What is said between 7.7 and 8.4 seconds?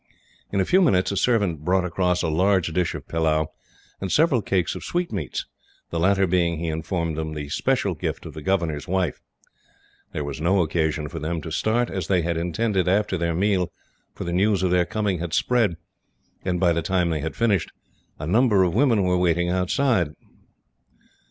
gift of